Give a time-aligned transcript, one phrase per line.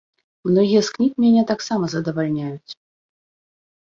[0.49, 2.71] Многія з кніг мяне таксама задавальняюць.